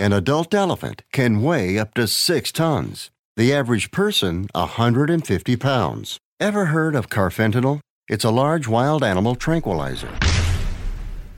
[0.00, 3.10] An adult elephant can weigh up to 6 tons.
[3.36, 6.18] The average person, 150 pounds.
[6.40, 7.80] Ever heard of carfentanil?
[8.08, 10.08] It's a large wild animal tranquilizer.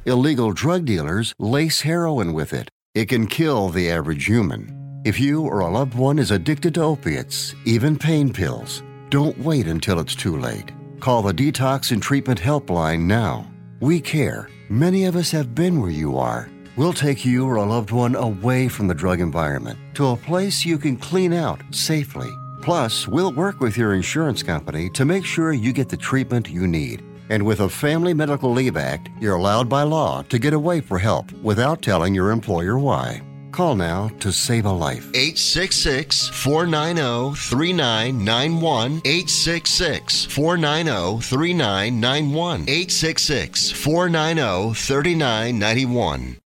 [0.07, 2.69] Illegal drug dealers lace heroin with it.
[2.95, 5.03] It can kill the average human.
[5.05, 9.67] If you or a loved one is addicted to opiates, even pain pills, don't wait
[9.67, 10.71] until it's too late.
[11.01, 13.45] Call the Detox and Treatment Helpline now.
[13.81, 14.49] We care.
[14.69, 16.49] Many of us have been where you are.
[16.75, 20.65] We'll take you or a loved one away from the drug environment to a place
[20.65, 22.31] you can clean out safely.
[22.63, 26.67] Plus, we'll work with your insurance company to make sure you get the treatment you
[26.67, 27.05] need.
[27.29, 30.99] And with a Family Medical Leave Act, you're allowed by law to get away for
[30.99, 33.21] help without telling your employer why.
[33.51, 35.11] Call now to save a life.
[35.15, 39.03] 866 490 3991.
[39.05, 42.63] 866 490 3991.
[42.63, 46.37] 866 490 3991.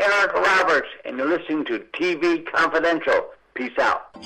[0.00, 3.26] Eric Roberts, and you're listening to TV Confidential.
[3.52, 4.16] Peace out.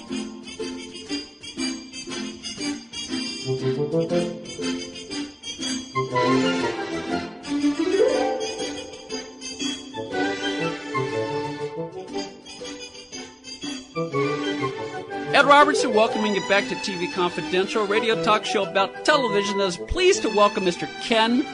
[15.34, 19.76] Ed Robertson welcoming you back to TV Confidential, radio talk show about television that is
[19.88, 20.88] pleased to welcome Mr.
[21.02, 21.44] Ken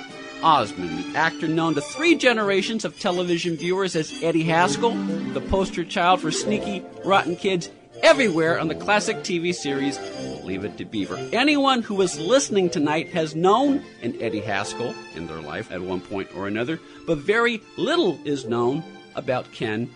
[0.43, 4.95] Osmond, the actor known to three generations of television viewers as Eddie Haskell,
[5.33, 7.71] the poster child for sneaky, rotten kids
[8.03, 9.99] everywhere on the classic TV series
[10.45, 11.17] Leave It to Beaver.
[11.33, 16.01] Anyone who is listening tonight has known an Eddie Haskell in their life at one
[16.01, 18.83] point or another, but very little is known
[19.15, 19.91] about Ken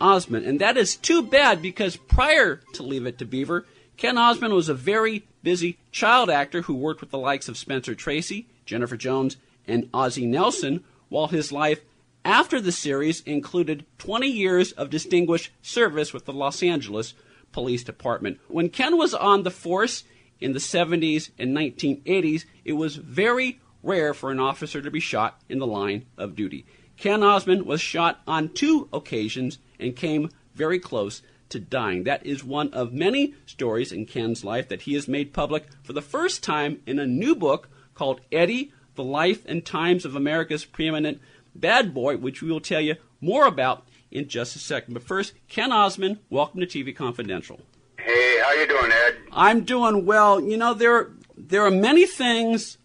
[0.00, 0.46] Osmond.
[0.46, 4.68] And that is too bad because prior to Leave It to Beaver, Ken Osmond was
[4.68, 9.36] a very busy child actor who worked with the likes of Spencer Tracy, Jennifer Jones,
[9.66, 11.80] and Ozzie Nelson, while his life
[12.24, 17.14] after the series included 20 years of distinguished service with the Los Angeles
[17.52, 18.38] Police Department.
[18.48, 20.04] When Ken was on the force
[20.40, 25.40] in the 70s and 1980s, it was very rare for an officer to be shot
[25.48, 26.64] in the line of duty.
[26.96, 32.04] Ken Osmond was shot on two occasions and came very close to dying.
[32.04, 35.92] That is one of many stories in Ken's life that he has made public for
[35.92, 40.64] the first time in a new book called Eddie, The Life and Times of America's
[40.64, 41.20] Preeminent
[41.54, 44.94] Bad Boy, which we will tell you more about in just a second.
[44.94, 47.60] But first, Ken Osmond, welcome to TV Confidential.
[47.98, 49.16] Hey, how you doing, Ed?
[49.32, 50.40] I'm doing well.
[50.40, 52.78] You know, there there are many things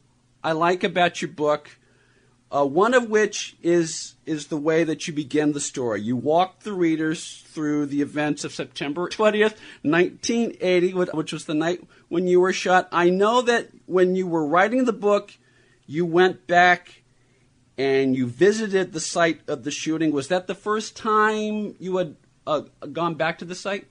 [0.44, 1.78] I like about your book.
[2.50, 6.02] Uh, one of which is is the way that you begin the story.
[6.02, 11.82] You walk the readers through the events of September 20th, 1980, which was the night
[12.08, 12.88] when you were shot.
[12.92, 15.34] I know that when you were writing the book,
[15.88, 17.02] you went back
[17.78, 20.12] and you visited the site of the shooting.
[20.12, 22.16] Was that the first time you had
[22.46, 22.62] uh,
[22.92, 23.88] gone back to the site?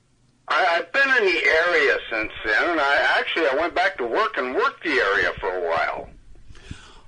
[0.47, 4.05] I, I've been in the area since then, and I actually I went back to
[4.05, 6.09] work and worked the area for a while.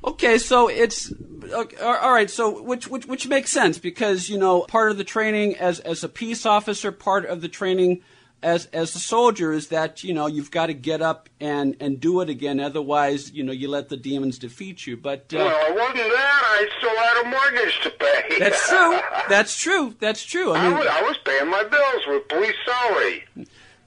[0.03, 1.11] Okay, so it's
[1.51, 2.29] okay, all right.
[2.29, 6.03] So which which which makes sense because you know part of the training as as
[6.03, 8.01] a peace officer, part of the training
[8.41, 11.99] as as a soldier is that you know you've got to get up and and
[11.99, 12.59] do it again.
[12.59, 14.97] Otherwise, you know you let the demons defeat you.
[14.97, 16.41] But uh, Well, it wasn't that.
[16.43, 18.39] I still had a mortgage to pay.
[18.39, 18.99] that's true.
[19.29, 19.95] That's true.
[19.99, 20.51] That's true.
[20.51, 23.23] I I was, I was paying my bills with police salary.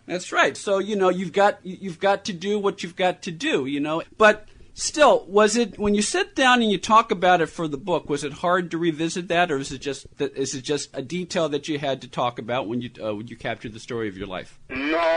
[0.07, 0.57] That's right.
[0.57, 3.67] So you know you've got you've got to do what you've got to do.
[3.67, 7.47] You know, but still, was it when you sit down and you talk about it
[7.47, 8.09] for the book?
[8.09, 11.49] Was it hard to revisit that, or is it just is it just a detail
[11.51, 14.17] that you had to talk about when you uh, when you captured the story of
[14.17, 14.59] your life?
[14.71, 14.77] No,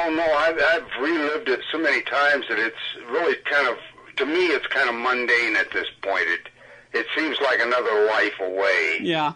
[0.10, 3.78] no, I've, I've relived it so many times that it's really kind of,
[4.18, 6.28] to me, it's kind of mundane at this point.
[6.28, 6.50] It,
[6.94, 9.00] it seems like another life away.
[9.02, 9.34] Yeah.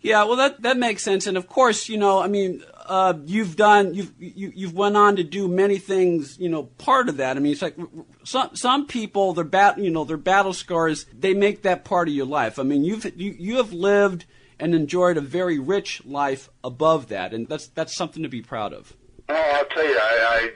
[0.00, 3.56] Yeah, well, that that makes sense, and of course, you know, I mean, uh, you've
[3.56, 6.36] done, you've you, you've went on to do many things.
[6.38, 7.38] You know, part of that.
[7.38, 7.76] I mean, it's like
[8.22, 12.14] some some people, their bat, you know, their battle scars, they make that part of
[12.14, 12.58] your life.
[12.58, 14.26] I mean, you've you, you have lived
[14.60, 18.74] and enjoyed a very rich life above that, and that's that's something to be proud
[18.74, 18.94] of.
[19.30, 20.50] Oh, I'll tell you, I,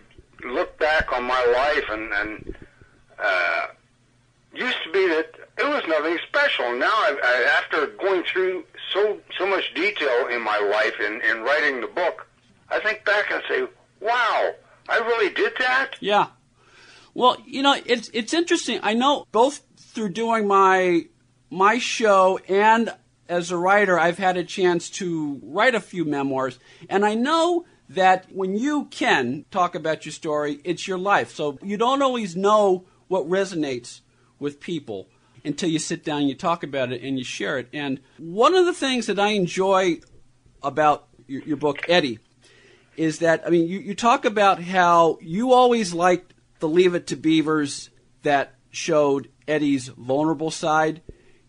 [0.45, 2.57] I look back on my life and, and
[3.19, 3.67] uh,
[4.53, 6.77] used to be that it was nothing special.
[6.77, 11.43] Now, I, I, after going through so so much detail in my life in, in
[11.43, 12.27] writing the book,
[12.69, 13.67] I think back and say,
[14.01, 14.55] "Wow,
[14.89, 16.29] I really did that." Yeah.
[17.15, 18.81] Well, you know, it's it's interesting.
[18.83, 21.07] I know both through doing my
[21.51, 22.93] my show and
[23.29, 27.65] as a writer, I've had a chance to write a few memoirs, and I know
[27.89, 31.35] that when you can talk about your story, it's your life.
[31.35, 34.01] So you don't always know what resonates
[34.39, 35.09] with people
[35.47, 37.69] until you sit down you talk about it and you share it.
[37.73, 40.01] And one of the things that I enjoy
[40.63, 42.19] about your, your book, Eddie,
[42.97, 47.07] is that I mean you, you talk about how you always liked the Leave It
[47.09, 47.91] to Beavers
[48.23, 51.03] that showed Eddie's vulnerable side.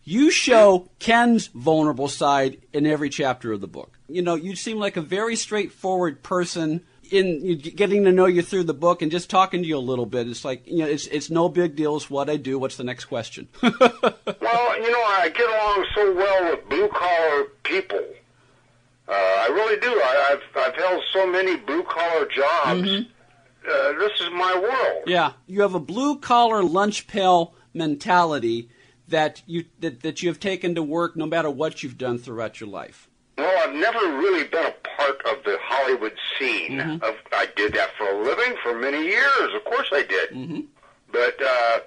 [0.04, 4.00] You show Ken's vulnerable side in every chapter of the book.
[4.08, 8.64] You know, you seem like a very straightforward person in getting to know you through
[8.64, 10.28] the book and just talking to you a little bit.
[10.28, 11.96] It's like you know, it's it's no big deal.
[11.96, 12.60] It's what I do.
[12.60, 13.48] What's the next question?
[13.62, 18.04] well, you know, I get along so well with blue collar people.
[19.08, 19.88] Uh, I really do.
[19.88, 22.82] I, I've I've held so many blue collar jobs.
[22.82, 23.12] Mm-hmm.
[23.70, 25.04] Uh, this is my world.
[25.08, 28.70] Yeah, you have a blue collar lunch pail mentality
[29.08, 32.60] that you that, that you have taken to work no matter what you've done throughout
[32.60, 33.07] your life.
[33.38, 36.80] Well, I've never really been a part of the Hollywood scene.
[36.80, 37.04] Mm-hmm.
[37.04, 39.54] Of, I did that for a living for many years.
[39.56, 40.30] Of course, I did.
[40.32, 40.62] Mm-hmm.
[41.12, 41.80] But uh,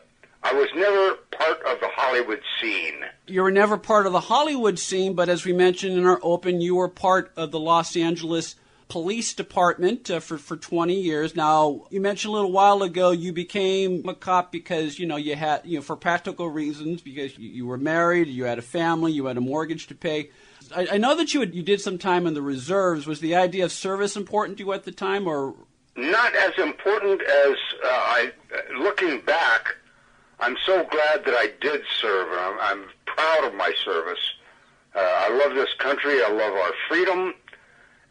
[0.43, 3.05] I was never part of the Hollywood scene.
[3.27, 6.61] You were never part of the Hollywood scene, but as we mentioned in our open,
[6.61, 8.55] you were part of the Los Angeles
[8.89, 11.37] police department uh, for for 20 years.
[11.37, 15.37] Now, you mentioned a little while ago you became a cop because you know you
[15.37, 19.13] had you know for practical reasons because you, you were married, you had a family,
[19.13, 20.31] you had a mortgage to pay.
[20.75, 23.07] I, I know that you had, you did some time in the reserves.
[23.07, 25.55] Was the idea of service important to you at the time, or
[25.97, 28.33] not as important as uh, I?
[28.79, 29.77] Looking back,
[30.39, 32.29] I'm so glad that I did serve.
[32.33, 34.35] I'm, I'm proud of my service.
[34.95, 36.23] Uh, I love this country.
[36.23, 37.35] I love our freedom.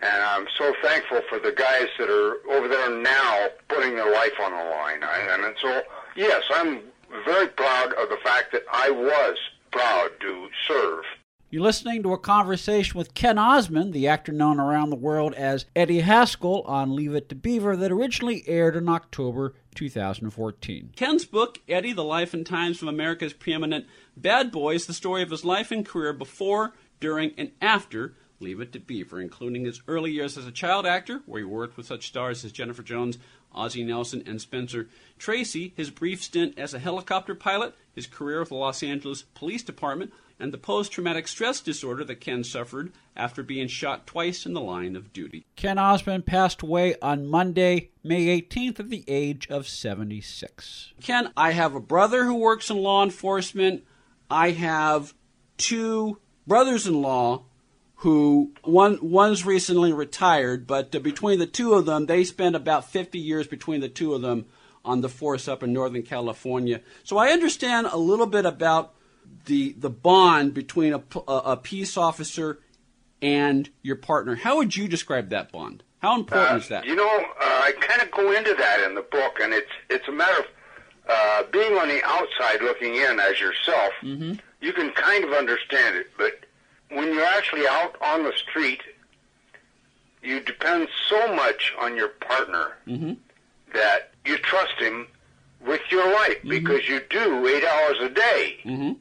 [0.01, 4.31] And I'm so thankful for the guys that are over there now putting their life
[4.41, 5.03] on the line.
[5.03, 5.81] I, and so,
[6.15, 6.81] yes, I'm
[7.25, 9.37] very proud of the fact that I was
[9.71, 11.03] proud to serve.
[11.51, 15.65] You're listening to a conversation with Ken Osmond, the actor known around the world as
[15.75, 20.91] Eddie Haskell on Leave It to Beaver, that originally aired in October 2014.
[20.95, 25.23] Ken's book, Eddie, The Life and Times of America's Preeminent Bad Boy, is the story
[25.23, 29.81] of his life and career before, during, and after Leave It to Beaver, including his
[29.87, 33.17] early years as a child actor, where he worked with such stars as Jennifer Jones,
[33.51, 34.87] Ozzie Nelson, and Spencer
[35.17, 39.61] Tracy, his brief stint as a helicopter pilot, his career with the Los Angeles Police
[39.61, 44.53] Department, and the post traumatic stress disorder that Ken suffered after being shot twice in
[44.53, 45.45] the line of duty.
[45.57, 50.93] Ken Osmond passed away on Monday, May 18th, at the age of 76.
[51.01, 53.83] Ken, I have a brother who works in law enforcement.
[54.31, 55.13] I have
[55.57, 57.43] two brothers in law
[57.95, 62.89] who one one's recently retired, but uh, between the two of them, they spent about
[62.89, 64.45] 50 years between the two of them
[64.85, 66.81] on the force up in Northern California.
[67.03, 68.93] So I understand a little bit about
[69.45, 72.59] the the bond between a, a peace officer
[73.21, 74.35] and your partner.
[74.35, 75.83] How would you describe that bond?
[75.99, 76.85] How important uh, is that?
[76.85, 80.07] You know, uh, I kind of go into that in the book, and it's it's
[80.07, 80.45] a matter of
[81.07, 83.93] uh, being on the outside looking in as yourself.
[84.01, 84.33] Mm-hmm.
[84.61, 86.45] You can kind of understand it, but
[86.89, 88.81] when you're actually out on the street,
[90.21, 93.13] you depend so much on your partner mm-hmm.
[93.73, 95.07] that you trust him
[95.65, 96.49] with your life mm-hmm.
[96.49, 98.57] because you do eight hours a day.
[98.63, 98.93] Mm-hmm.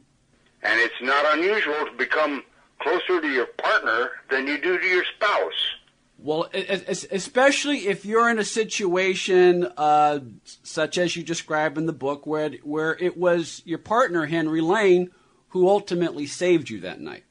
[0.61, 2.43] And it's not unusual to become
[2.79, 5.75] closer to your partner than you do to your spouse.
[6.21, 10.19] Well, especially if you're in a situation uh,
[10.63, 15.11] such as you describe in the book, where where it was your partner Henry Lane
[15.49, 17.23] who ultimately saved you that night.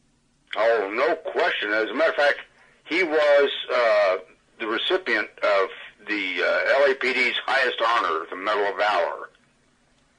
[0.57, 1.71] Oh, no question.
[1.73, 2.39] As a matter of fact,
[2.85, 4.17] he was uh,
[4.59, 5.69] the recipient of
[6.09, 9.31] the uh, LAPD's highest honor, the Medal of Valor,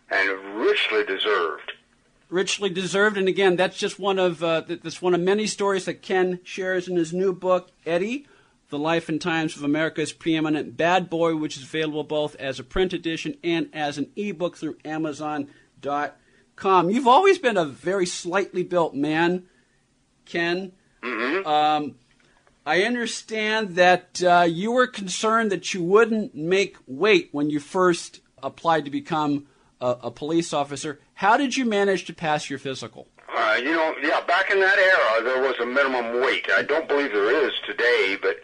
[0.09, 1.73] and richly deserved.
[2.29, 6.01] Richly deserved, and again, that's just one of uh, that's one of many stories that
[6.01, 8.27] Ken shares in his new book, Eddie,
[8.69, 12.63] the Life and Times of America's Preeminent Bad Boy, which is available both as a
[12.63, 16.91] print edition and as an ebook through Amazon.com.
[16.91, 19.45] You've always been a very slightly built man.
[20.25, 20.73] Ken.
[21.01, 21.47] Mm-hmm.
[21.47, 21.95] Um,
[22.69, 28.21] I understand that uh, you were concerned that you wouldn't make weight when you first
[28.43, 29.47] applied to become
[29.81, 30.99] a, a police officer.
[31.15, 33.07] How did you manage to pass your physical?
[33.35, 36.45] Uh, you know, yeah, back in that era, there was a minimum weight.
[36.55, 38.35] I don't believe there is today, but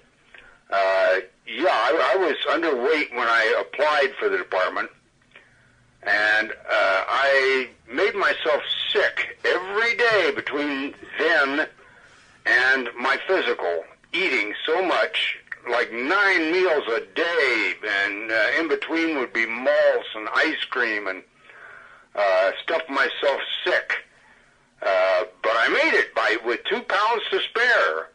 [0.72, 4.89] uh, yeah, I, I was underweight when I applied for the department,
[6.01, 11.67] and uh, I made myself sick every day between then
[12.48, 13.84] and my physical,
[14.15, 15.38] eating so much,
[15.69, 21.07] like nine meals a day, and uh, in between would be malts and ice cream,
[21.07, 21.24] and
[22.15, 23.93] uh, stuffed myself sick.
[24.81, 28.10] Uh, but I made it by with two pounds to spare.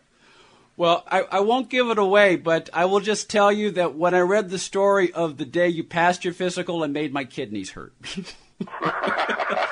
[0.76, 4.14] Well, I, I won't give it away, but I will just tell you that when
[4.14, 7.70] I read the story of the day you passed your physical, and made my kidneys
[7.70, 7.92] hurt.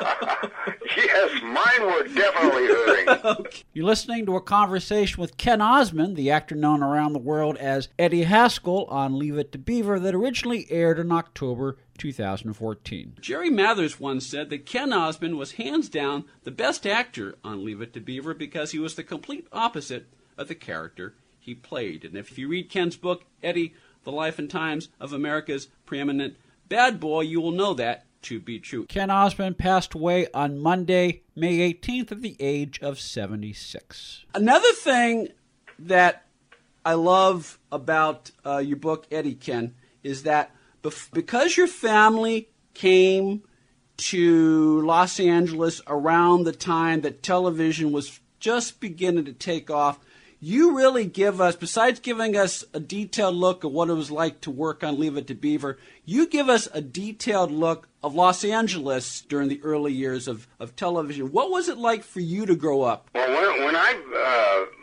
[1.18, 3.46] yes, yes, mine were definitely hurting.
[3.72, 7.88] You're listening to a conversation with Ken Osmond, the actor known around the world as
[7.98, 13.16] Eddie Haskell, on Leave It to Beaver that originally aired in October 2014.
[13.20, 17.82] Jerry Mathers once said that Ken Osmond was hands down the best actor on Leave
[17.82, 20.06] It to Beaver because he was the complete opposite
[20.36, 22.04] of the character he played.
[22.04, 26.36] And if you read Ken's book, Eddie, The Life and Times of America's Preeminent
[26.68, 28.86] Bad Boy, you will know that to be true.
[28.86, 34.24] Ken Osmond passed away on Monday, May 18th, at the age of 76.
[34.34, 35.28] Another thing
[35.78, 36.24] that
[36.84, 43.42] I love about uh, your book, Eddie Ken, is that bef- because your family came
[43.98, 49.98] to Los Angeles around the time that television was just beginning to take off,
[50.40, 54.40] you really give us, besides giving us a detailed look at what it was like
[54.42, 58.44] to work on Leave It to Beaver, you give us a detailed look of Los
[58.44, 61.32] Angeles during the early years of, of television.
[61.32, 63.10] What was it like for you to grow up?
[63.14, 64.78] Well, when, when I uh,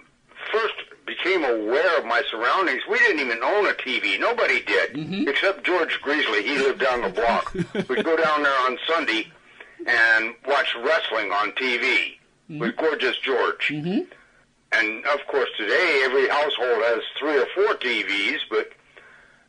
[0.51, 4.19] first became aware of my surroundings, we didn't even own a TV.
[4.19, 5.27] Nobody did, mm-hmm.
[5.29, 6.43] except George Greasley.
[6.43, 7.53] He lived down the block.
[7.89, 9.31] We'd go down there on Sunday
[9.85, 12.17] and watch wrestling on TV
[12.50, 12.59] mm-hmm.
[12.59, 13.69] with Gorgeous George.
[13.69, 14.01] Mm-hmm.
[14.72, 18.72] And of course, today every household has three or four TVs, but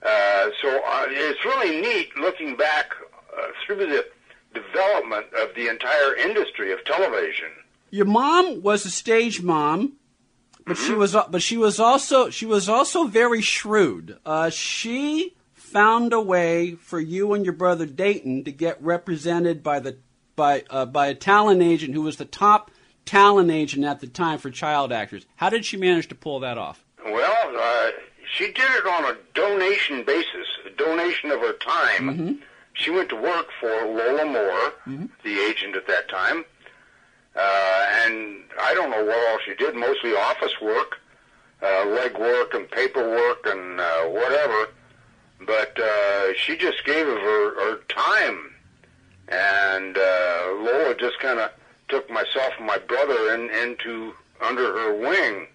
[0.03, 2.93] uh, so uh, it's really neat looking back
[3.37, 4.07] uh, through the
[4.55, 7.49] development of the entire industry of television.
[7.91, 9.95] Your mom was a stage mom,
[10.65, 10.87] but mm-hmm.
[10.87, 14.19] she was but she was also she was also very shrewd.
[14.25, 19.81] Uh, she found a way for you and your brother Dayton to get represented by
[19.81, 19.99] the
[20.37, 22.71] by uh, by a talent agent who was the top
[23.07, 25.25] talent agent at the time for child actors.
[25.37, 26.85] How did she manage to pull that off?
[27.05, 27.91] Well, uh,
[28.31, 32.11] she did it on a donation basis, a donation of her time.
[32.11, 32.33] Mm-hmm.
[32.75, 35.07] She went to work for Lola Moore, mm-hmm.
[35.25, 36.45] the agent at that time,
[37.35, 40.99] uh, and I don't know what all she did, mostly office work,
[41.63, 44.69] uh, leg work and paperwork and uh, whatever.
[45.47, 48.55] But uh, she just gave of her, her time,
[49.29, 51.51] and uh, Lola just kind of
[51.89, 55.47] took myself and my brother in, into under her wing.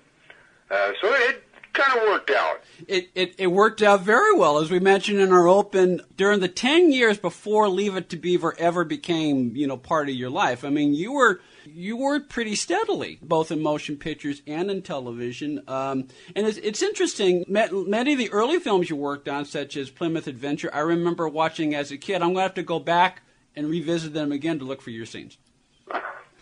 [0.70, 2.62] Uh, so it kind of worked out.
[2.88, 6.02] It, it, it worked out very well, as we mentioned in our open.
[6.18, 10.16] During the ten years before Leave It to Beaver ever became, you know, part of
[10.16, 10.66] your life.
[10.66, 15.62] I mean, you were you worked pretty steadily, both in motion pictures and in television.
[15.68, 17.46] Um, and it's, it's interesting.
[17.48, 21.76] Many of the early films you worked on, such as Plymouth Adventure, I remember watching
[21.76, 22.16] as a kid.
[22.16, 23.22] I'm going to have to go back
[23.56, 25.38] and revisit them again to look for your scenes.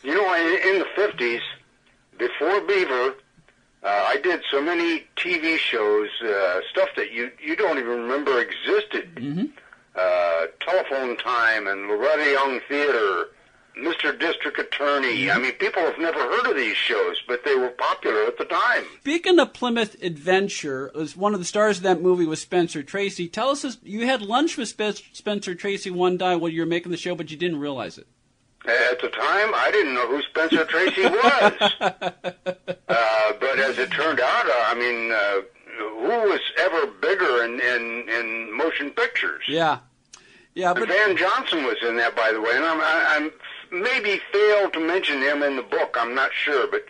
[0.04, 1.42] You know, in, in the 50s,
[2.18, 3.16] before Beaver,
[3.82, 8.40] uh, I did so many TV shows, uh, stuff that you you don't even remember
[8.40, 9.16] existed.
[9.16, 9.46] Mm-hmm.
[9.96, 13.30] Uh, Telephone Time and Loretta Young Theater,
[13.78, 14.18] Mr.
[14.18, 15.24] District Attorney.
[15.24, 15.38] Mm-hmm.
[15.38, 18.46] I mean, people have never heard of these shows, but they were popular at the
[18.46, 18.84] time.
[19.00, 23.30] Speaking of Plymouth Adventure, as one of the stars of that movie was Spencer Tracy.
[23.30, 26.98] Tell us, you had lunch with Spencer Tracy one day while you were making the
[26.98, 28.08] show, but you didn't realize it.
[28.66, 31.54] At the time, I didn't know who Spencer Tracy was.
[31.82, 35.42] uh, but as it turned out, uh, I mean, uh,
[35.80, 39.44] who was ever bigger in, in, in motion pictures?
[39.48, 39.80] Yeah.
[40.56, 43.32] Yeah, but Van Johnson was in that, by the way, and I'm, I, I'm
[43.72, 45.96] maybe failed to mention him in the book.
[45.98, 46.86] I'm not sure, but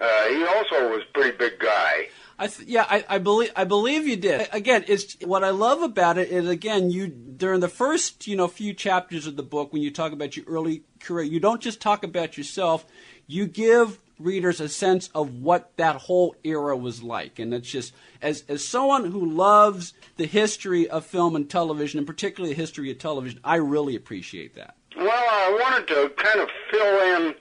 [0.00, 2.08] uh, he also was a pretty big guy.
[2.38, 4.48] I th- yeah, I, I, believe I believe you did.
[4.52, 8.48] Again, it's what I love about it is again you during the first you know
[8.48, 11.80] few chapters of the book when you talk about your early career, you don't just
[11.80, 12.86] talk about yourself.
[13.26, 17.92] You give readers a sense of what that whole era was like, and it's just
[18.22, 22.90] as as someone who loves the history of film and television, and particularly the history
[22.90, 24.76] of television, I really appreciate that.
[24.96, 27.34] Well, I wanted to kind of fill in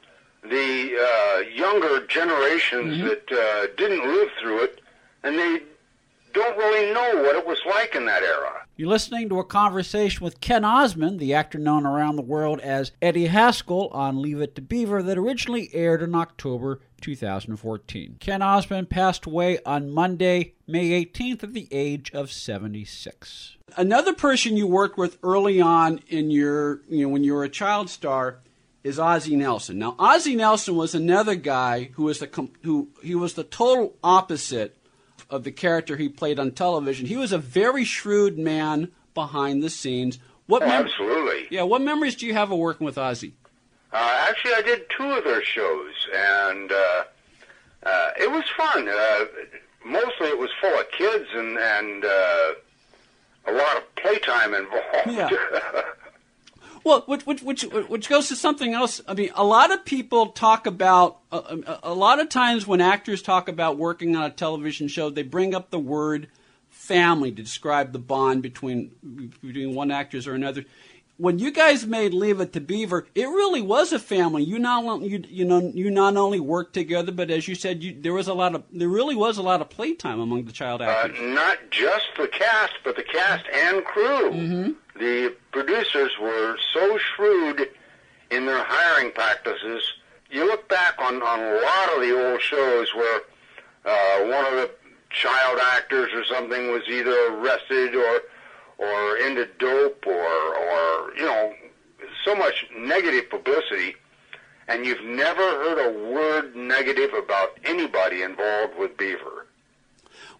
[0.49, 3.07] the uh, younger generations mm-hmm.
[3.07, 4.81] that uh, didn't live through it
[5.23, 5.61] and they
[6.33, 8.62] don't really know what it was like in that era.
[8.75, 12.91] You're listening to a conversation with Ken Osmond, the actor known around the world as
[13.03, 18.17] Eddie Haskell on Leave It to Beaver, that originally aired in October 2014.
[18.19, 23.57] Ken Osmond passed away on Monday, May 18th, at the age of 76.
[23.77, 27.49] Another person you worked with early on in your, you know, when you were a
[27.49, 28.39] child star
[28.83, 29.77] is Ozzie Nelson.
[29.77, 34.75] Now, Ozzie Nelson was another guy who was the who he was the total opposite
[35.29, 37.05] of the character he played on television.
[37.05, 40.19] He was a very shrewd man behind the scenes.
[40.47, 41.47] What oh, mem- absolutely.
[41.49, 43.33] Yeah, what memories do you have of working with Ozzie?
[43.91, 47.03] Uh, actually, I did two of their shows, and uh,
[47.83, 48.89] uh, it was fun.
[48.89, 49.25] Uh,
[49.85, 52.53] mostly, it was full of kids and and uh,
[53.47, 55.07] a lot of playtime involved.
[55.07, 55.29] Yeah.
[56.83, 59.01] Well, which, which which which goes to something else.
[59.07, 62.81] I mean, a lot of people talk about a, a, a, lot of times when
[62.81, 66.27] actors talk about working on a television show, they bring up the word
[66.69, 68.91] family to describe the bond between
[69.41, 70.65] between one actors or another.
[71.17, 74.43] When you guys made Leave It to Beaver, it really was a family.
[74.43, 77.95] You not you you know you not only worked together, but as you said, you,
[77.97, 80.81] there was a lot of there really was a lot of playtime among the child
[80.81, 81.17] uh, actors.
[81.17, 84.31] Uh, not just the cast, but the cast and crew.
[84.31, 84.99] Mm-hmm.
[84.99, 87.69] The producers were so shrewd
[88.31, 89.81] in their hiring practices.
[90.29, 93.21] You look back on on a lot of the old shows where
[93.85, 94.71] uh, one of the
[95.11, 98.21] child actors or something was either arrested or
[98.79, 101.53] or into dope or or you know
[102.25, 103.95] so much negative publicity
[104.67, 109.42] and you've never heard a word negative about anybody involved with Beaver.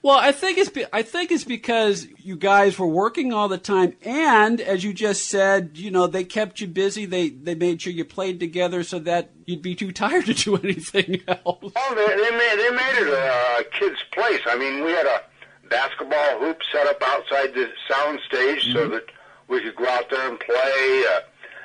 [0.03, 3.93] Well, I think it's I think it's because you guys were working all the time,
[4.03, 7.05] and as you just said, you know they kept you busy.
[7.05, 10.57] They they made sure you played together so that you'd be too tired to do
[10.63, 11.72] anything else.
[11.74, 14.41] Oh, they, they made they made it a kid's place.
[14.45, 15.22] I mean, we had a
[15.69, 18.74] basketball hoop set up outside the sound stage mm-hmm.
[18.74, 19.05] so that
[19.48, 21.05] we could go out there and play.
[21.15, 21.22] Uh,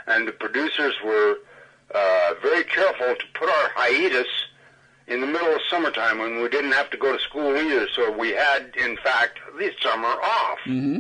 [0.07, 1.38] and the producers were
[1.92, 4.28] uh, very careful to put our hiatus
[5.09, 7.88] in the middle of summertime when we didn't have to go to school either.
[7.95, 10.59] So we had, in fact, the summer off.
[10.67, 10.99] Mm-hmm.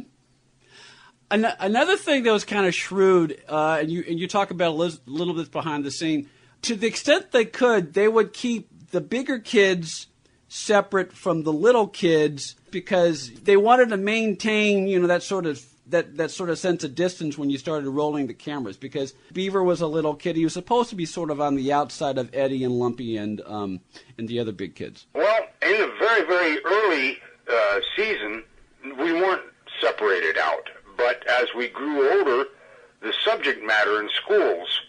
[1.30, 4.70] An- another thing that was kind of shrewd, uh, and you and you talk about
[4.70, 6.28] a li- little bit behind the scene.
[6.62, 10.06] To the extent they could, they would keep the bigger kids
[10.48, 15.62] separate from the little kids because they wanted to maintain, you know, that sort of
[15.90, 19.62] that, that sort of sense of distance when you started rolling the cameras because Beaver
[19.62, 20.36] was a little kid.
[20.36, 23.40] He was supposed to be sort of on the outside of Eddie and Lumpy and
[23.46, 23.80] um,
[24.16, 25.06] and the other big kids.
[25.14, 27.18] Well, in the very very early
[27.50, 28.44] uh, season,
[28.84, 29.42] we weren't
[29.80, 32.48] separated out, but as we grew older,
[33.00, 34.82] the subject matter in schools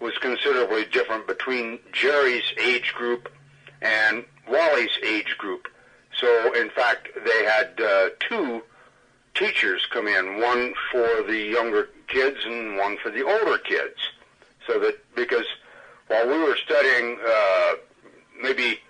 [0.00, 3.30] was considerably different between Jerry's age group
[3.80, 5.68] and Wally's age group.
[6.18, 8.62] So, in fact, they had uh, two
[9.38, 13.96] teachers come in, one for the younger kids and one for the older kids.
[14.66, 15.46] So that because
[16.08, 17.72] while we were studying uh,
[18.42, 18.80] maybe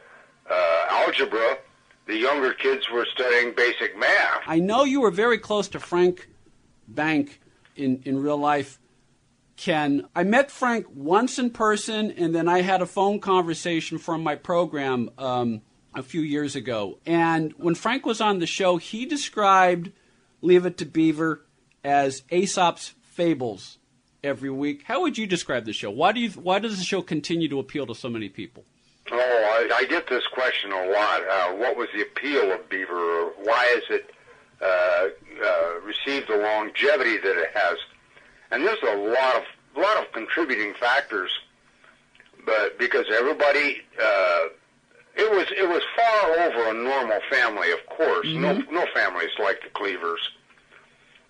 [0.51, 1.59] uh, algebra,
[2.07, 4.43] the younger kids were studying basic math.
[4.47, 6.29] I know you were very close to Frank
[6.87, 7.41] Bank
[7.75, 8.79] in, in real life.
[9.57, 14.23] Ken, I met Frank once in person, and then I had a phone conversation from
[14.23, 15.63] my program um,
[15.95, 16.99] a few years ago.
[17.07, 19.93] And when Frank was on the show, he described
[20.43, 21.43] Leave It to Beaver
[21.85, 23.79] as Aesop's Fables
[24.23, 24.83] every week.
[24.85, 25.91] How would you describe the show?
[25.91, 28.65] Why do you why does the show continue to appeal to so many people?
[29.11, 31.23] Oh, I, I get this question a lot.
[31.29, 33.31] Uh, what was the appeal of Beaver?
[33.43, 34.11] Why has it
[34.61, 37.79] uh, uh, received the longevity that it has?
[38.51, 39.43] And there's a lot of
[39.77, 41.31] lot of contributing factors,
[42.45, 44.41] but because everybody uh,
[45.17, 48.27] it was it was far over a normal family, of course.
[48.27, 48.43] Mm-hmm.
[48.43, 50.21] No no families like the Cleavers,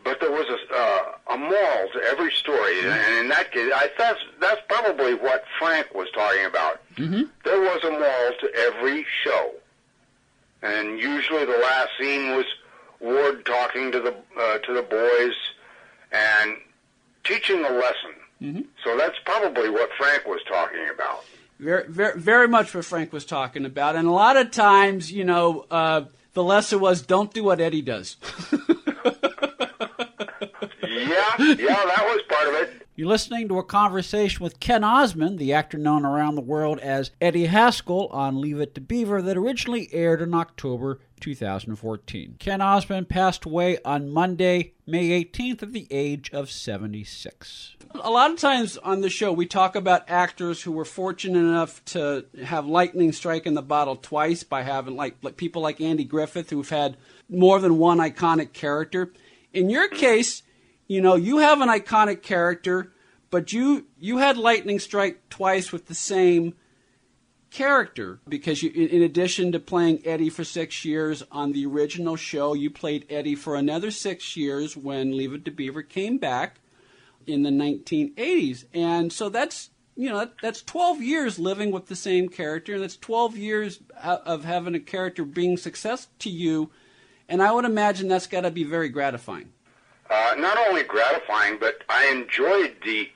[0.05, 2.89] but there was a uh, a moral to every story, mm-hmm.
[2.89, 6.83] and in that case, I that's that's probably what Frank was talking about.
[6.97, 7.23] Mm-hmm.
[7.45, 9.53] There was a moral to every show,
[10.63, 12.47] and usually the last scene was
[13.01, 15.35] Ward talking to the uh, to the boys
[16.11, 16.57] and
[17.23, 18.15] teaching a lesson.
[18.43, 18.63] Mm-hmm.
[18.85, 21.25] So that's probably what Frank was talking about.
[21.59, 23.97] Very, very, very much what Frank was talking about.
[23.97, 27.83] And a lot of times, you know, uh, the lesson was don't do what Eddie
[27.83, 28.17] does.
[28.53, 28.59] yeah,
[31.39, 32.87] yeah, that was part of it.
[32.95, 37.11] You're listening to a conversation with Ken Osmond, the actor known around the world as
[37.21, 42.37] Eddie Haskell on Leave It to Beaver, that originally aired in October 2014.
[42.39, 47.77] Ken Osmond passed away on Monday, May 18th, at the age of 76.
[47.95, 51.85] A lot of times on the show, we talk about actors who were fortunate enough
[51.87, 56.05] to have lightning strike in the bottle twice by having, like, like people like Andy
[56.05, 56.97] Griffith, who've had
[57.29, 59.13] more than one iconic character.
[59.53, 60.43] In your case,
[60.87, 62.93] you know, you have an iconic character,
[63.31, 66.55] but you you had lightning strike twice with the same
[67.57, 72.53] character because you, in addition to playing Eddie for six years on the original show,
[72.53, 76.61] you played Eddie for another six years when Leave It to Beaver came back
[77.27, 82.29] in the 1980s, and so that's you know that's 12 years living with the same
[82.29, 86.69] character, and that's 12 years of having a character being success to you,
[87.27, 89.51] and I would imagine that's got to be very gratifying.
[90.11, 93.09] Uh, not only gratifying, but I enjoyed the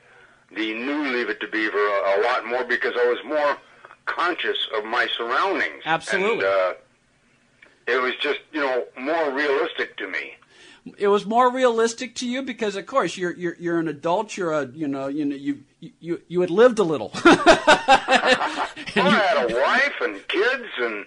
[0.56, 3.58] the new Leave It to Beaver a, a lot more because I was more
[4.14, 5.82] conscious of my surroundings.
[5.84, 6.44] Absolutely.
[6.44, 6.72] And, uh,
[7.86, 10.34] it was just, you know, more realistic to me.
[10.98, 14.36] it was more realistic to you because, of course, you're you're you're an adult.
[14.36, 15.60] You're a you know you know you
[16.00, 17.10] you you had lived a little.
[17.24, 17.38] well,
[18.96, 21.04] I had a wife and kids, and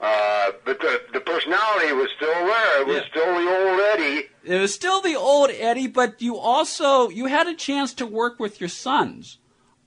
[0.00, 2.80] uh, but the the personality was still there.
[2.82, 3.08] It was Yeah.
[3.10, 4.28] still the old Eddie.
[4.44, 8.38] It was still the old Eddie, but you also you had a chance to work
[8.40, 9.38] with your sons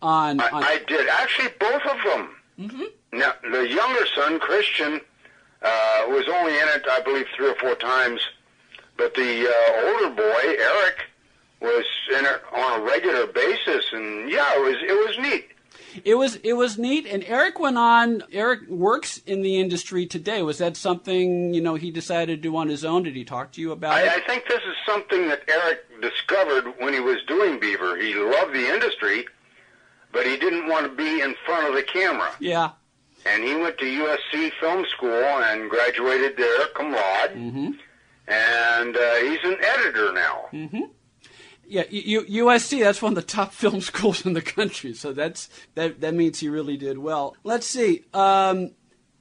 [0.02, 0.40] on.
[0.40, 2.30] I, on I did actually both of them.
[2.60, 3.18] Mm-hmm.
[3.18, 5.02] Now the younger son, Christian,
[5.62, 8.22] uh, was only in it, I believe, three or four times,
[8.98, 11.06] but the uh, older boy, Eric,
[11.62, 11.86] was
[12.18, 15.48] in it on a regular basis, and yeah, it was it was neat.
[16.04, 18.24] It was it was neat, and Eric went on.
[18.32, 20.42] Eric works in the industry today.
[20.42, 23.04] Was that something you know he decided to do on his own?
[23.04, 26.74] Did he talk to you about I, I think this is something that Eric discovered
[26.80, 27.98] when he was doing Beaver.
[27.98, 29.26] He loved the industry,
[30.14, 32.32] but he didn't want to be in front of the camera.
[32.40, 32.72] Yeah,
[33.26, 37.32] And he went to USC Film School and graduated there, cum laude.
[37.36, 37.72] Mm-hmm.
[38.28, 40.46] And uh, he's an editor now.
[41.68, 41.84] yeah.
[41.90, 42.80] U- U- USC.
[42.82, 44.94] That's one of the top film schools in the country.
[44.94, 46.00] So that's that.
[46.00, 47.36] That means he really did well.
[47.44, 48.06] Let's see.
[48.14, 48.72] Um,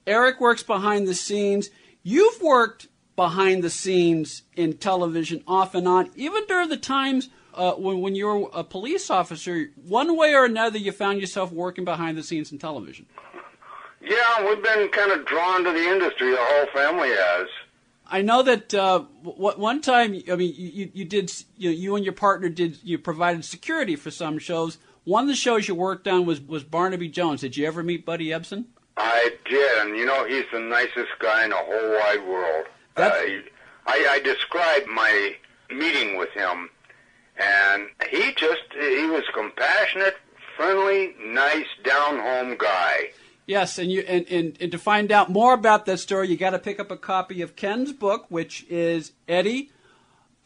[0.06, 1.70] Eric works behind the scenes.
[2.04, 7.72] You've worked behind the scenes in television off and on, even during the times uh,
[7.72, 9.70] when, when you were a police officer.
[9.86, 13.06] One way or another, you found yourself working behind the scenes in television.
[14.00, 16.30] Yeah, we've been kind of drawn to the industry.
[16.30, 17.48] The whole family has.
[18.06, 22.04] I know that uh, w- one time, I mean, you, you, did, you, you and
[22.04, 24.78] your partner did, you provided security for some shows.
[25.04, 27.40] One of the shows you worked on was, was Barnaby Jones.
[27.40, 28.66] Did you ever meet Buddy Ebsen?
[28.96, 32.66] I did, and you know he's the nicest guy in the whole wide world.
[32.96, 33.10] Uh,
[33.86, 35.34] I, I described my
[35.70, 36.68] meeting with him,
[37.36, 40.16] and he just he was compassionate,
[40.56, 43.10] friendly, nice, down home guy.
[43.46, 46.50] Yes, and you and, and, and to find out more about that story, you got
[46.50, 49.70] to pick up a copy of Ken's book, which is Eddie,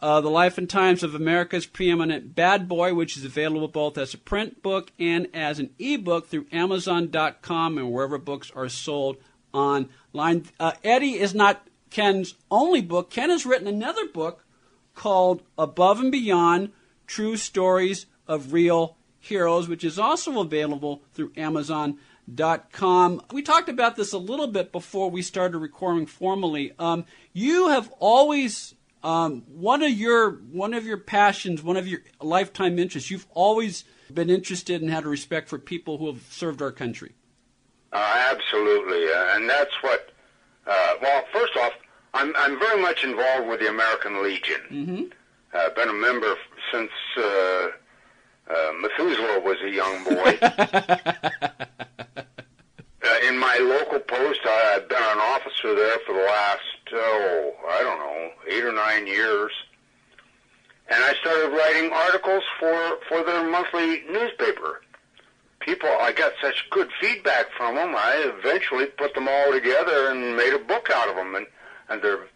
[0.00, 4.14] uh, The Life and Times of America's Preeminent Bad Boy, which is available both as
[4.14, 9.18] a print book and as an ebook through Amazon.com and wherever books are sold
[9.52, 10.46] online.
[10.58, 13.10] Uh, Eddie is not Ken's only book.
[13.10, 14.45] Ken has written another book
[14.96, 16.72] called Above and Beyond
[17.06, 23.22] True Stories of Real Heroes, which is also available through Amazon.com.
[23.32, 26.72] We talked about this a little bit before we started recording formally.
[26.78, 32.00] Um, you have always um, one of your one of your passions, one of your
[32.20, 33.10] lifetime interests.
[33.10, 37.12] You've always been interested and had a respect for people who have served our country.
[37.92, 40.10] Uh, absolutely, uh, and that's what.
[40.66, 41.72] Uh, well, first off,
[42.16, 44.60] I'm I'm very much involved with the American Legion.
[44.70, 45.02] Mm-hmm.
[45.54, 46.34] Uh, been a member
[46.72, 47.68] since uh,
[48.48, 50.38] uh, Methuselah was a young boy.
[50.42, 51.68] uh,
[53.28, 56.60] in my local post, I, I've been an officer there for the last
[56.92, 59.52] oh I don't know eight or nine years.
[60.88, 64.82] And I started writing articles for, for their monthly newspaper
[65.66, 67.94] people, I got such good feedback from them.
[67.96, 71.46] I eventually put them all together and made a book out of them, and
[71.88, 72.26] and they're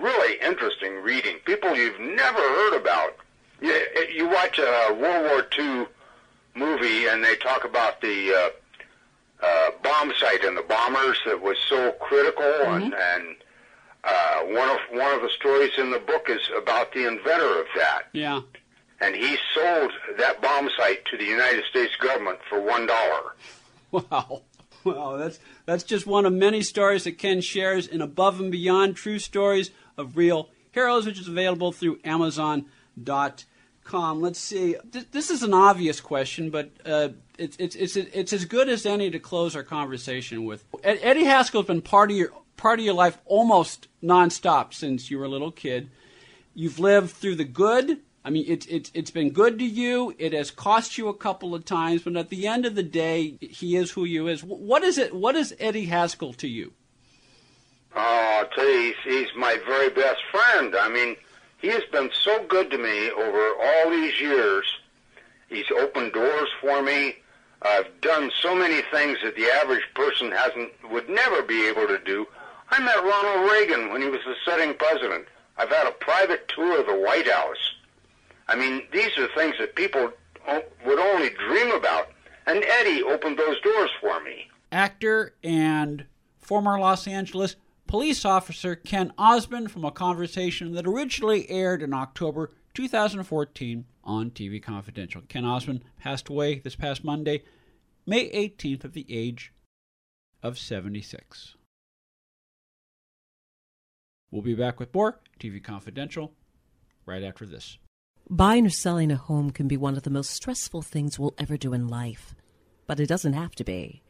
[0.00, 1.36] really interesting reading.
[1.44, 3.16] People you've never heard about.
[3.60, 3.80] You,
[4.12, 5.86] you watch a World War II
[6.54, 11.92] movie, and they talk about the uh, uh, bombsight and the bombers that was so
[12.00, 13.36] critical, and and
[14.04, 17.66] uh, one of one of the stories in the book is about the inventor of
[17.76, 18.40] that Yeah.
[19.00, 23.34] and he sold that bombsight to the United States government for one dollar.
[23.92, 24.42] Wow.
[24.86, 28.94] Wow, that's that's just one of many stories that Ken shares in Above and Beyond
[28.96, 32.66] True Stories of Real Heroes, which is available through Amazon.com.
[34.20, 34.76] Let's see.
[34.92, 38.86] Th- This is an obvious question, but uh, it's, it's it's it's as good as
[38.86, 40.64] any to close our conversation with.
[40.84, 45.18] Ed- Eddie Haskell's been part of your part of your life almost nonstop since you
[45.18, 45.90] were a little kid.
[46.54, 47.98] You've lived through the good.
[48.26, 50.12] I mean, it's it's it's been good to you.
[50.18, 53.38] It has cost you a couple of times, but at the end of the day,
[53.40, 54.42] he is who you is.
[54.42, 55.14] What is it?
[55.14, 56.72] What is Eddie Haskell to you?
[57.94, 60.74] Oh, I'll tell you, he's, he's my very best friend.
[60.74, 61.14] I mean,
[61.58, 64.66] he has been so good to me over all these years.
[65.48, 67.14] He's opened doors for me.
[67.62, 72.00] I've done so many things that the average person hasn't would never be able to
[72.04, 72.26] do.
[72.70, 75.26] I met Ronald Reagan when he was the sitting president.
[75.56, 77.65] I've had a private tour of the White House.
[78.48, 80.10] I mean, these are things that people
[80.84, 82.08] would only dream about.
[82.46, 84.48] And Eddie opened those doors for me.
[84.70, 86.06] Actor and
[86.38, 87.56] former Los Angeles
[87.86, 94.62] police officer Ken Osmond from a conversation that originally aired in October 2014 on TV
[94.62, 95.22] Confidential.
[95.28, 97.42] Ken Osmond passed away this past Monday,
[98.06, 99.52] May 18th, at the age
[100.42, 101.56] of 76.
[104.30, 106.32] We'll be back with more TV Confidential
[107.06, 107.78] right after this.
[108.28, 111.56] Buying or selling a home can be one of the most stressful things we'll ever
[111.56, 112.34] do in life,
[112.88, 114.02] but it doesn't have to be.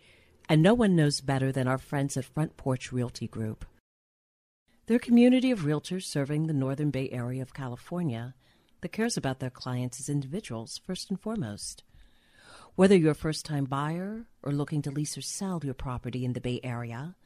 [0.49, 3.67] And no one knows better than our friends at Front Porch Realty Group.
[4.87, 8.35] They're community of realtors serving the Northern Bay Area of California
[8.81, 11.85] that cares about their clients as individuals first and foremost.
[12.75, 16.33] Whether you're a first time buyer or looking to lease or sell your property in
[16.33, 17.17] the Bay Area,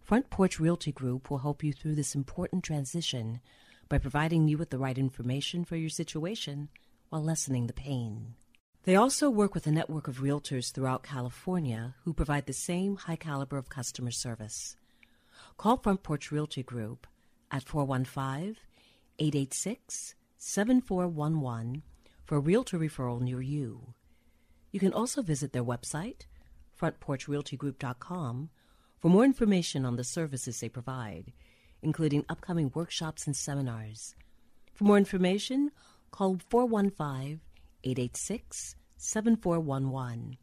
[0.00, 3.40] Front Porch Realty Group will help you through this important transition
[3.88, 6.68] by providing you with the right information for your situation
[7.08, 8.34] while lessening the pain.
[8.84, 13.16] They also work with a network of realtors throughout California who provide the same high
[13.16, 14.76] caliber of customer service.
[15.56, 17.06] Call Front Porch Realty Group
[17.50, 18.56] at 415
[19.18, 21.82] 886 7411
[22.24, 23.94] for a realtor referral near you.
[24.70, 26.26] You can also visit their website,
[26.80, 28.50] frontporchrealtygroup.com,
[29.00, 31.32] for more information on the services they provide
[31.82, 34.14] including upcoming workshops and seminars.
[34.74, 35.70] For more information,
[36.10, 37.40] call 415
[37.84, 40.36] 886 7411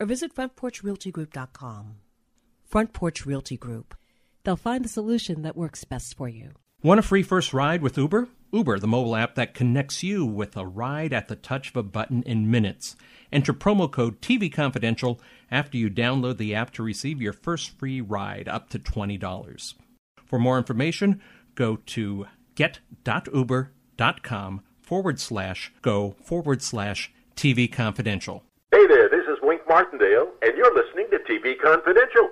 [0.00, 1.96] or visit frontporchrealtygroup.com.
[2.64, 3.94] Front Porch Realty Group.
[4.44, 6.52] They'll find the solution that works best for you.
[6.82, 8.28] Want a free first ride with Uber?
[8.52, 11.82] Uber, the mobile app that connects you with a ride at the touch of a
[11.82, 12.94] button in minutes.
[13.32, 18.00] Enter promo code TV Confidential after you download the app to receive your first free
[18.00, 19.74] ride up to $20.
[20.28, 21.20] For more information,
[21.54, 28.44] go to get.uber.com forward slash go forward slash TV Confidential.
[28.70, 32.28] Hey there, this is Wink Martindale, and you're listening to TV Confidential.